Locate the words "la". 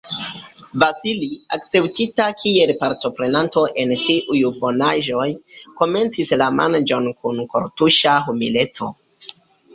6.45-6.49